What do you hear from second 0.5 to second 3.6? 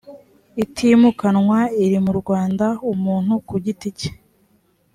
itimukanwa iri mu rwanda umuntu ku